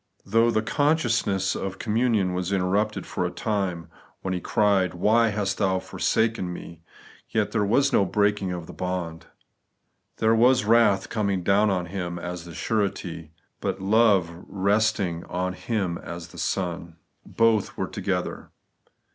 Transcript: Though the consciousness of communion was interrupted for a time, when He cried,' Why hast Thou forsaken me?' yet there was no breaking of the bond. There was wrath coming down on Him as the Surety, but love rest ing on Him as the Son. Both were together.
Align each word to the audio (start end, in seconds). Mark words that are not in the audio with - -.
Though 0.25 0.49
the 0.49 0.63
consciousness 0.63 1.53
of 1.55 1.77
communion 1.77 2.33
was 2.33 2.51
interrupted 2.51 3.05
for 3.05 3.23
a 3.23 3.29
time, 3.29 3.87
when 4.23 4.33
He 4.33 4.41
cried,' 4.41 4.95
Why 4.95 5.27
hast 5.29 5.59
Thou 5.59 5.77
forsaken 5.77 6.51
me?' 6.51 6.81
yet 7.29 7.51
there 7.51 7.63
was 7.63 7.93
no 7.93 8.03
breaking 8.03 8.51
of 8.51 8.65
the 8.65 8.73
bond. 8.73 9.27
There 10.17 10.33
was 10.33 10.65
wrath 10.65 11.09
coming 11.09 11.43
down 11.43 11.69
on 11.69 11.85
Him 11.85 12.17
as 12.17 12.45
the 12.45 12.55
Surety, 12.55 13.29
but 13.59 13.79
love 13.79 14.31
rest 14.47 14.99
ing 14.99 15.23
on 15.25 15.53
Him 15.53 15.99
as 15.99 16.29
the 16.29 16.39
Son. 16.39 16.95
Both 17.23 17.77
were 17.77 17.87
together. 17.87 18.49